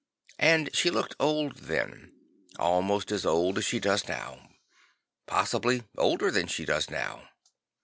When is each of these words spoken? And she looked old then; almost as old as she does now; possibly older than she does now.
And 0.39 0.75
she 0.75 0.89
looked 0.89 1.13
old 1.19 1.57
then; 1.57 2.11
almost 2.57 3.11
as 3.11 3.23
old 3.23 3.59
as 3.59 3.65
she 3.65 3.79
does 3.79 4.07
now; 4.07 4.49
possibly 5.27 5.83
older 5.95 6.31
than 6.31 6.47
she 6.47 6.65
does 6.65 6.89
now. 6.89 7.29